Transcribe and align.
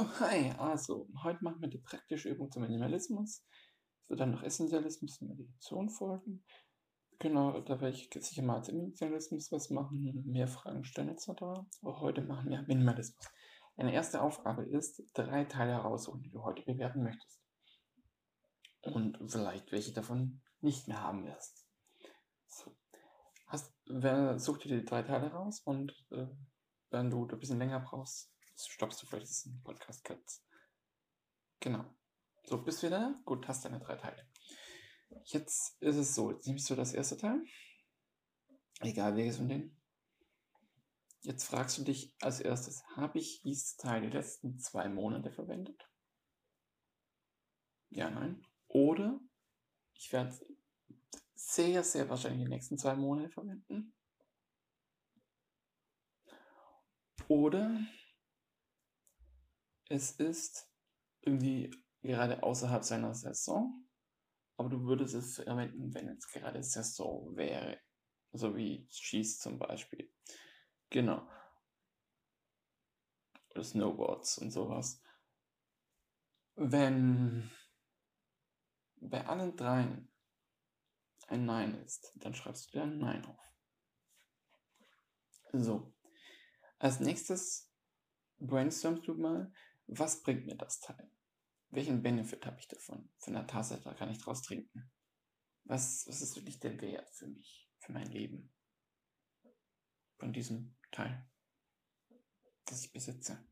Hi, 0.00 0.50
also, 0.56 1.10
heute 1.22 1.44
machen 1.44 1.60
wir 1.60 1.68
die 1.68 1.76
praktische 1.76 2.30
Übung 2.30 2.50
zum 2.50 2.62
Minimalismus. 2.62 3.44
Es 4.02 4.08
wird 4.08 4.20
dann 4.20 4.30
noch 4.30 4.42
Essentialismus 4.42 5.20
und 5.20 5.28
Meditation 5.28 5.90
folgen. 5.90 6.42
Genau, 7.18 7.60
da 7.60 7.82
werde 7.82 7.94
ich 7.94 8.08
sicher 8.18 8.42
mal 8.42 8.64
zum 8.64 8.78
Minimalismus 8.78 9.52
was 9.52 9.68
machen, 9.68 10.22
mehr 10.24 10.48
Fragen 10.48 10.84
stellen 10.84 11.10
etc. 11.10 11.28
Aber 11.82 12.00
heute 12.00 12.22
machen 12.22 12.48
wir 12.48 12.62
Minimalismus. 12.62 13.26
Deine 13.76 13.92
erste 13.92 14.22
Aufgabe 14.22 14.64
ist, 14.64 15.02
drei 15.12 15.44
Teile 15.44 15.72
heraussuchen, 15.72 16.22
die 16.22 16.30
du 16.30 16.44
heute 16.44 16.62
bewerten 16.62 17.02
möchtest. 17.02 17.42
Und 18.80 19.18
vielleicht 19.30 19.70
welche 19.70 19.92
davon 19.92 20.40
nicht 20.62 20.88
mehr 20.88 21.02
haben 21.02 21.26
wirst. 21.26 21.66
So. 22.48 22.74
Hast, 23.48 23.74
wer, 23.84 24.38
such 24.38 24.58
dir 24.58 24.78
die 24.78 24.86
drei 24.86 25.02
Teile 25.02 25.30
raus 25.30 25.60
und 25.60 25.92
äh, 26.10 26.26
wenn 26.88 27.10
du 27.10 27.26
ein 27.26 27.38
bisschen 27.38 27.58
länger 27.58 27.80
brauchst, 27.80 28.32
stoppst 28.66 29.02
du 29.02 29.06
vielleicht 29.06 29.28
diesen 29.28 29.62
Podcast 29.62 30.04
kurz. 30.04 30.44
Genau. 31.60 31.84
So, 32.44 32.62
bist 32.62 32.82
du 32.82 32.86
wieder? 32.86 33.20
Gut, 33.24 33.46
hast 33.48 33.64
deine 33.64 33.80
drei 33.80 33.96
Teile. 33.96 34.26
Jetzt 35.24 35.80
ist 35.80 35.96
es 35.96 36.14
so, 36.14 36.32
jetzt 36.32 36.46
nimmst 36.46 36.70
du 36.70 36.74
das 36.74 36.94
erste 36.94 37.16
Teil. 37.16 37.42
Egal 38.80 39.16
welches 39.16 39.36
von 39.36 39.48
denen. 39.48 39.76
Jetzt 41.22 41.44
fragst 41.44 41.76
du 41.76 41.84
dich 41.84 42.14
als 42.22 42.40
erstes, 42.40 42.82
habe 42.96 43.18
ich 43.18 43.42
dieses 43.42 43.76
Teil 43.76 44.00
die 44.00 44.08
letzten 44.08 44.58
zwei 44.58 44.88
Monate 44.88 45.30
verwendet? 45.30 45.86
Ja, 47.90 48.08
nein. 48.10 48.46
Oder 48.68 49.20
ich 49.94 50.12
werde 50.12 50.38
sehr, 51.34 51.84
sehr 51.84 52.08
wahrscheinlich 52.08 52.44
die 52.44 52.48
nächsten 52.48 52.78
zwei 52.78 52.94
Monate 52.94 53.28
verwenden. 53.28 53.92
Oder 57.28 57.80
es 59.90 60.12
ist 60.12 60.70
irgendwie 61.20 61.70
gerade 62.00 62.42
außerhalb 62.42 62.84
seiner 62.84 63.12
Saison, 63.12 63.88
aber 64.56 64.68
du 64.70 64.84
würdest 64.84 65.14
es 65.14 65.34
verwenden, 65.34 65.92
wenn 65.92 66.08
es 66.08 66.26
gerade 66.28 66.62
Saison 66.62 67.36
wäre. 67.36 67.80
So 68.32 68.56
wie 68.56 68.86
Schieß 68.90 69.38
zum 69.40 69.58
Beispiel. 69.58 70.10
Genau. 70.90 71.28
Oder 73.50 73.64
Snowboards 73.64 74.38
und 74.38 74.52
sowas. 74.52 75.02
Wenn 76.54 77.50
bei 78.96 79.26
allen 79.26 79.56
dreien 79.56 80.12
ein 81.26 81.46
Nein 81.46 81.74
ist, 81.82 82.12
dann 82.16 82.34
schreibst 82.34 82.68
du 82.68 82.78
dir 82.78 82.82
ein 82.84 82.98
Nein 82.98 83.24
auf. 83.24 83.52
So. 85.52 85.92
Als 86.78 87.00
nächstes 87.00 87.72
brainstormst 88.38 89.06
du 89.08 89.14
mal, 89.14 89.52
was 89.98 90.22
bringt 90.22 90.46
mir 90.46 90.56
das 90.56 90.80
Teil? 90.80 91.10
Welchen 91.70 92.02
Benefit 92.02 92.46
habe 92.46 92.58
ich 92.58 92.68
davon? 92.68 93.08
Von 93.18 93.32
der 93.32 93.46
Tasse, 93.46 93.80
da 93.82 93.94
kann 93.94 94.10
ich 94.10 94.18
draus 94.18 94.42
trinken. 94.42 94.90
Was, 95.64 96.06
was 96.08 96.20
ist 96.20 96.36
wirklich 96.36 96.58
der 96.60 96.80
Wert 96.80 97.10
für 97.10 97.26
mich, 97.26 97.70
für 97.78 97.92
mein 97.92 98.10
Leben? 98.10 98.52
Von 100.18 100.32
diesem 100.32 100.76
Teil, 100.90 101.28
das 102.66 102.84
ich 102.84 102.92
besitze. 102.92 103.46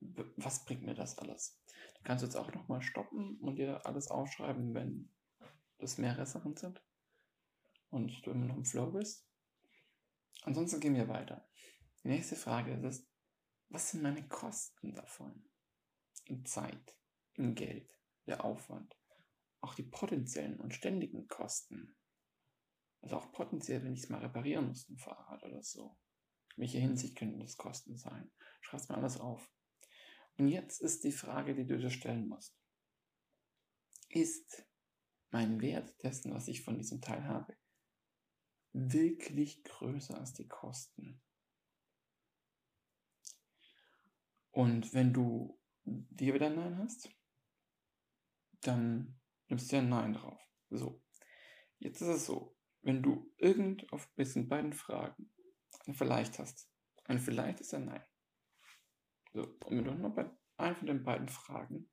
Was 0.00 0.64
bringt 0.64 0.82
mir 0.82 0.94
das 0.94 1.18
alles? 1.18 1.62
Du 1.94 2.02
kannst 2.02 2.24
jetzt 2.24 2.36
auch 2.36 2.52
nochmal 2.52 2.82
stoppen 2.82 3.38
und 3.40 3.56
dir 3.56 3.86
alles 3.86 4.08
aufschreiben, 4.08 4.74
wenn 4.74 5.10
das 5.78 5.98
mehrere 5.98 6.26
Sachen 6.26 6.56
sind 6.56 6.82
und 7.90 8.24
du 8.24 8.30
immer 8.30 8.46
noch 8.46 8.56
im 8.56 8.64
Flow 8.64 8.90
bist. 8.90 9.28
Ansonsten 10.42 10.80
gehen 10.80 10.94
wir 10.94 11.08
weiter. 11.08 11.46
Die 12.02 12.08
nächste 12.08 12.36
Frage 12.36 12.74
ist, 12.74 13.11
was 13.72 13.90
sind 13.90 14.02
meine 14.02 14.26
Kosten 14.28 14.94
davon? 14.94 15.48
In 16.26 16.44
Zeit, 16.44 16.94
in 17.34 17.54
Geld, 17.54 17.90
der 18.26 18.44
Aufwand, 18.44 18.96
auch 19.62 19.74
die 19.74 19.82
potenziellen 19.82 20.60
und 20.60 20.74
ständigen 20.74 21.26
Kosten. 21.26 21.96
Also 23.00 23.16
auch 23.16 23.32
potenziell, 23.32 23.82
wenn 23.82 23.94
ich 23.94 24.04
es 24.04 24.08
mal 24.10 24.20
reparieren 24.20 24.68
muss, 24.68 24.88
ein 24.88 24.98
Fahrrad 24.98 25.42
oder 25.42 25.62
so. 25.62 25.98
In 26.54 26.62
welcher 26.62 26.80
Hinsicht 26.80 27.16
können 27.16 27.40
das 27.40 27.56
Kosten 27.56 27.96
sein? 27.96 28.30
Schreib's 28.60 28.88
mir 28.88 28.96
alles 28.96 29.18
auf. 29.18 29.50
Und 30.36 30.48
jetzt 30.48 30.80
ist 30.80 31.02
die 31.04 31.12
Frage, 31.12 31.54
die 31.54 31.66
du 31.66 31.78
dir 31.78 31.90
stellen 31.90 32.28
musst. 32.28 32.54
Ist 34.10 34.66
mein 35.30 35.60
Wert 35.62 35.94
dessen, 36.02 36.34
was 36.34 36.46
ich 36.46 36.62
von 36.62 36.76
diesem 36.76 37.00
Teil 37.00 37.24
habe, 37.24 37.56
wirklich 38.72 39.64
größer 39.64 40.18
als 40.18 40.34
die 40.34 40.46
Kosten? 40.46 41.22
Und 44.52 44.92
wenn 44.94 45.12
du 45.12 45.58
hier 46.18 46.34
wieder 46.34 46.46
ein 46.46 46.56
Nein 46.56 46.78
hast, 46.78 47.10
dann 48.60 49.18
nimmst 49.48 49.72
du 49.72 49.76
ja 49.76 49.82
ein 49.82 49.88
Nein 49.88 50.12
drauf. 50.12 50.40
So. 50.70 51.02
Jetzt 51.78 52.00
ist 52.00 52.08
es 52.08 52.26
so, 52.26 52.56
wenn 52.82 53.02
du 53.02 53.32
irgend 53.38 53.90
auf 53.92 54.06
diesen 54.16 54.48
beiden 54.48 54.72
Fragen 54.72 55.32
ein 55.86 55.94
Vielleicht 55.94 56.38
hast, 56.38 56.70
ein 57.04 57.18
Vielleicht 57.18 57.60
ist 57.60 57.74
ein 57.74 57.86
Nein. 57.86 58.04
So. 59.32 59.42
Und 59.42 59.78
wenn 59.78 59.84
du 59.84 59.94
nur 59.94 60.14
bei 60.14 60.30
einem 60.58 60.76
von 60.76 60.86
den 60.86 61.02
beiden 61.02 61.28
Fragen 61.28 61.90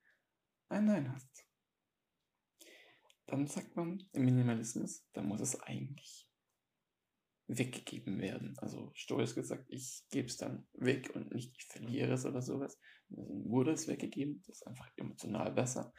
ein 0.67 0.85
Nein 0.85 1.11
hast, 1.11 1.45
dann 3.25 3.47
sagt 3.47 3.75
man 3.75 4.07
im 4.11 4.25
Minimalismus, 4.25 5.07
dann 5.13 5.27
muss 5.27 5.39
es 5.39 5.59
eigentlich 5.61 6.28
weggegeben 7.49 8.21
werden. 8.21 8.55
Also 8.59 8.91
stoisch 8.93 9.33
gesagt, 9.33 9.65
ich 9.69 10.03
gebe 10.11 10.27
es 10.27 10.37
dann 10.37 10.67
weg 10.73 11.09
und 11.15 11.33
nicht 11.33 11.55
ich 11.57 11.65
verliere 11.65 12.13
es 12.13 12.25
oder 12.25 12.41
sowas. 12.41 12.79
Also 13.09 13.27
wurde 13.49 13.71
es 13.71 13.87
weggegeben, 13.87 14.43
das 14.45 14.57
ist 14.57 14.67
einfach 14.67 14.89
emotional 14.95 15.51
besser. 15.51 15.91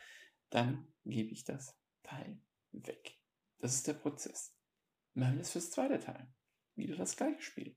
Dann 0.50 0.94
gebe 1.04 1.30
ich 1.30 1.44
das 1.44 1.76
Teil 2.04 2.40
weg. 2.70 3.18
Das 3.58 3.74
ist 3.74 3.86
der 3.88 3.94
Prozess. 3.94 4.56
Wir 5.14 5.40
es 5.40 5.50
fürs 5.50 5.70
zweite 5.70 5.98
Teil. 5.98 6.32
Wieder 6.76 6.96
das 6.96 7.16
gleiche 7.16 7.42
Spiel. 7.42 7.76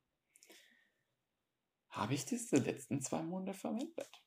Habe 1.89 2.13
ich 2.13 2.25
das 2.25 2.47
die 2.47 2.57
letzten 2.57 3.01
zwei 3.01 3.23
Monate 3.23 3.57
verwendet? 3.57 4.23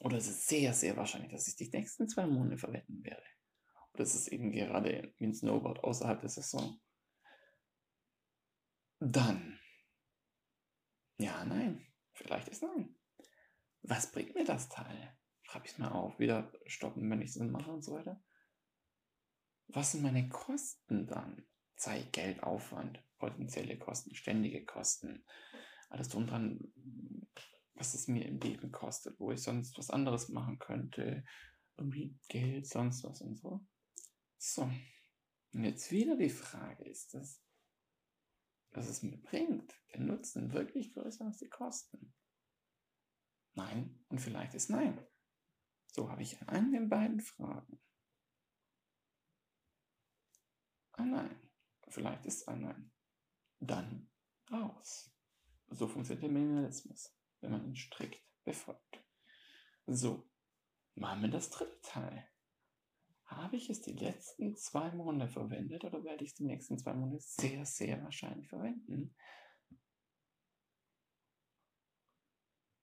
Oder 0.00 0.18
ist 0.18 0.28
es 0.28 0.46
sehr, 0.46 0.74
sehr 0.74 0.96
wahrscheinlich, 0.96 1.30
dass 1.30 1.46
ich 1.46 1.54
die 1.54 1.70
nächsten 1.70 2.08
zwei 2.08 2.26
Monate 2.26 2.58
verwenden 2.58 3.04
werde? 3.04 3.24
Oder 3.94 4.02
ist 4.02 4.14
es 4.14 4.26
eben 4.28 4.50
gerade 4.50 5.14
ein 5.20 5.34
Snowboard 5.34 5.84
außerhalb 5.84 6.20
der 6.20 6.28
Saison? 6.28 6.80
Dann. 9.04 9.58
Ja, 11.18 11.44
nein. 11.44 11.84
Vielleicht 12.12 12.48
ist 12.48 12.62
nein. 12.62 12.94
Was 13.82 14.12
bringt 14.12 14.36
mir 14.36 14.44
das 14.44 14.68
Teil? 14.68 15.18
Schreibe 15.42 15.66
ich 15.66 15.72
es 15.72 15.78
mal 15.78 15.90
auf, 15.90 16.20
wieder 16.20 16.52
stoppen, 16.66 17.10
wenn 17.10 17.20
ich 17.20 17.30
es 17.30 17.36
mache 17.36 17.72
und 17.72 17.82
so 17.82 17.94
weiter. 17.94 18.22
Was 19.66 19.92
sind 19.92 20.02
meine 20.02 20.28
Kosten 20.28 21.08
dann? 21.08 21.44
Zeit, 21.74 22.12
Geld, 22.12 22.44
Aufwand, 22.44 23.02
potenzielle 23.18 23.76
Kosten, 23.76 24.14
ständige 24.14 24.64
Kosten, 24.64 25.24
alles 25.88 26.08
drum 26.08 26.28
dran, 26.28 26.72
was 27.74 27.94
es 27.94 28.06
mir 28.06 28.24
im 28.26 28.38
Leben 28.38 28.70
kostet, 28.70 29.18
wo 29.18 29.32
ich 29.32 29.42
sonst 29.42 29.76
was 29.78 29.90
anderes 29.90 30.28
machen 30.28 30.60
könnte, 30.60 31.24
irgendwie 31.76 32.16
Geld, 32.28 32.68
sonst 32.68 33.02
was 33.02 33.20
und 33.20 33.34
so. 33.34 33.66
So, 34.38 34.70
und 35.52 35.64
jetzt 35.64 35.90
wieder 35.90 36.16
die 36.16 36.30
Frage, 36.30 36.84
ist 36.84 37.14
das 37.14 37.42
was 38.72 38.88
es 38.88 39.02
mir 39.02 39.18
bringt, 39.18 39.74
der 39.92 40.00
Nutzen 40.00 40.52
wirklich 40.52 40.92
größer 40.94 41.24
als 41.24 41.38
die 41.38 41.48
Kosten? 41.48 42.14
Nein 43.54 44.04
und 44.08 44.20
vielleicht 44.20 44.54
ist 44.54 44.70
nein. 44.70 45.06
So 45.88 46.10
habe 46.10 46.22
ich 46.22 46.40
an 46.48 46.72
den 46.72 46.88
beiden 46.88 47.20
Fragen. 47.20 47.78
Ein 50.92 51.10
Nein. 51.10 51.50
Vielleicht 51.88 52.24
ist 52.26 52.48
ein 52.48 52.62
Nein. 52.62 52.92
Dann 53.60 54.10
raus. 54.50 55.14
So 55.68 55.86
funktioniert 55.88 56.22
der 56.22 56.30
Minimalismus, 56.30 57.14
wenn 57.40 57.50
man 57.50 57.64
ihn 57.64 57.76
strikt 57.76 58.22
befolgt. 58.44 59.04
So, 59.86 60.30
machen 60.94 61.22
wir 61.22 61.30
das 61.30 61.50
dritte 61.50 61.80
Teil. 61.82 62.31
Habe 63.36 63.56
ich 63.56 63.70
es 63.70 63.80
die 63.80 63.92
letzten 63.92 64.56
zwei 64.56 64.90
Monate 64.92 65.32
verwendet 65.32 65.84
oder 65.84 66.04
werde 66.04 66.24
ich 66.24 66.30
es 66.30 66.36
die 66.36 66.44
nächsten 66.44 66.78
zwei 66.78 66.94
Monate 66.94 67.20
sehr, 67.20 67.64
sehr 67.64 68.02
wahrscheinlich 68.02 68.48
verwenden? 68.48 69.14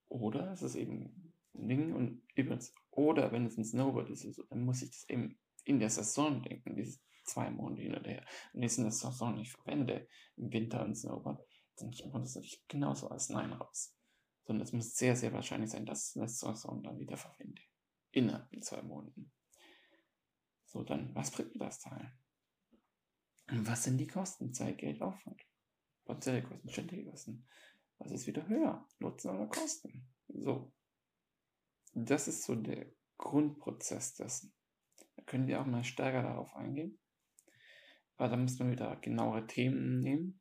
Oder 0.09 0.51
es 0.51 0.61
ist 0.61 0.75
eben 0.75 1.33
ein 1.53 1.67
Ding 1.67 1.93
und 1.93 2.23
übrigens, 2.35 2.73
oder 2.91 3.31
wenn 3.31 3.45
es 3.45 3.57
ein 3.57 3.65
Snowboard 3.65 4.09
ist, 4.09 4.25
dann 4.49 4.63
muss 4.63 4.81
ich 4.81 4.89
das 4.89 5.07
eben 5.09 5.39
in 5.65 5.79
der 5.79 5.89
Saison 5.89 6.41
denken, 6.41 6.75
diese 6.75 6.99
zwei 7.23 7.51
Monate 7.51 7.81
hin 7.81 7.95
oder 7.95 8.09
her. 8.09 8.25
Wenn 8.53 8.63
ich 8.63 8.71
es 8.71 8.77
in 8.77 8.85
der 8.85 8.91
Saison 8.91 9.35
nicht 9.35 9.51
verwende, 9.51 10.07
im 10.35 10.51
Winter 10.51 10.83
ein 10.83 10.95
Snowboard, 10.95 11.45
dann 11.77 11.91
kommt 12.11 12.25
das 12.25 12.35
natürlich 12.35 12.65
genauso 12.67 13.07
als 13.09 13.29
Nein 13.29 13.53
raus. 13.53 13.95
Sondern 14.45 14.65
es 14.65 14.73
muss 14.73 14.95
sehr, 14.95 15.15
sehr 15.15 15.31
wahrscheinlich 15.31 15.69
sein, 15.69 15.85
dass 15.85 15.99
ich 15.99 16.09
es 16.09 16.15
in 16.15 16.21
der 16.21 16.29
Saison 16.29 16.83
dann 16.83 16.99
wieder 16.99 17.17
verwende. 17.17 17.61
Innerhalb 18.11 18.49
von 18.49 18.61
zwei 18.61 18.81
Monaten. 18.81 19.31
So, 20.69 20.83
dann, 20.83 21.13
was 21.15 21.31
bringt 21.31 21.55
mir 21.55 21.65
das 21.65 21.79
Teil? 21.79 22.13
Und 23.49 23.67
was 23.67 23.83
sind 23.83 23.97
die 23.97 24.05
Kosten? 24.05 24.53
Zeit, 24.53 24.77
Geld, 24.77 25.01
Aufwand. 25.01 25.41
Potenzielle 26.05 26.43
Kosten, 26.43 26.69
ständige 26.69 27.09
Kosten. 27.09 27.47
Was 27.97 28.11
ist 28.11 28.27
wieder 28.27 28.47
höher? 28.47 28.87
Nutzen 28.99 29.31
oder 29.31 29.47
Kosten? 29.47 30.07
So. 30.27 30.71
das 31.93 32.27
ist 32.27 32.43
so 32.43 32.55
der 32.55 32.85
Grundprozess 33.17 34.13
dessen. 34.13 34.53
Da 35.15 35.23
können 35.23 35.47
wir 35.47 35.59
auch 35.59 35.65
mal 35.65 35.83
stärker 35.83 36.21
darauf 36.21 36.55
eingehen. 36.55 36.99
Aber 38.17 38.29
da 38.29 38.37
muss 38.37 38.59
man 38.59 38.71
wieder 38.71 38.95
genauere 38.97 39.47
Themen 39.47 40.01
nehmen. 40.01 40.39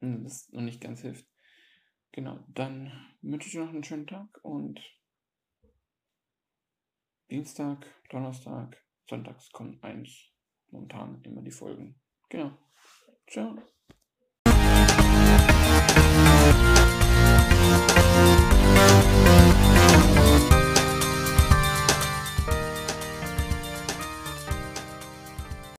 Und 0.00 0.24
das 0.24 0.48
noch 0.50 0.62
nicht 0.62 0.80
ganz 0.80 1.02
hilft. 1.02 1.28
Genau, 2.10 2.44
dann 2.48 2.92
wünsche 3.22 3.46
ich 3.46 3.52
dir 3.52 3.64
noch 3.64 3.72
einen 3.72 3.84
schönen 3.84 4.08
Tag 4.08 4.28
und 4.42 4.80
Dienstag, 7.30 7.86
Donnerstag, 8.10 8.76
Sonntags 9.08 9.50
kommen 9.50 9.82
eigentlich 9.82 10.34
momentan 10.70 11.22
immer 11.22 11.42
die 11.42 11.50
Folgen. 11.50 12.00
Genau. 12.28 12.56
Ciao. 13.26 13.56